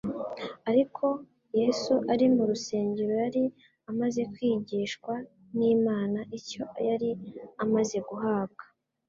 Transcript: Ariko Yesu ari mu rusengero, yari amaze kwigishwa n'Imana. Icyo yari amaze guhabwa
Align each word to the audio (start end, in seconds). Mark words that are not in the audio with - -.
Ariko 0.71 1.05
Yesu 1.59 1.93
ari 2.13 2.25
mu 2.35 2.43
rusengero, 2.49 3.13
yari 3.23 3.43
amaze 3.91 4.21
kwigishwa 4.33 5.13
n'Imana. 5.57 6.19
Icyo 6.37 6.63
yari 6.87 7.09
amaze 7.63 7.97
guhabwa 8.09 8.63